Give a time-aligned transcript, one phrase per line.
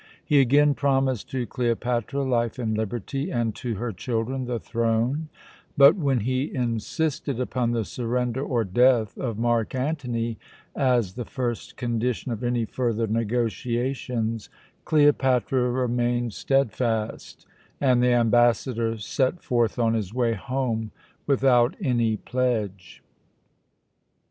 [0.25, 5.29] He again promised to Cleopatra life and liberty, and to her children the throne;
[5.77, 10.39] but when he insisted upon the surrender or death of Mark Antony
[10.75, 14.49] as the first condition of any further negotiations,
[14.85, 17.45] Cleopatra remained steadfast,
[17.79, 20.89] and the ambassador set forth on his way home
[21.27, 23.03] without any pledge.